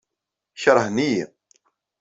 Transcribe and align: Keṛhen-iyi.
Keṛhen-iyi. 0.61 1.25